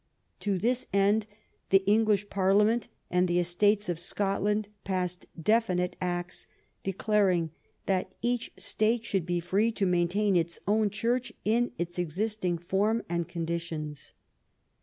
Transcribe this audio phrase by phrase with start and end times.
[0.39, 1.27] To this end
[1.69, 6.47] the English Parliament and the Estates of Scotland passed defi nite acts
[6.83, 7.51] declaring
[7.85, 13.03] that each state should be free to maintain its own Church in its existing form
[13.09, 14.13] and condi tions.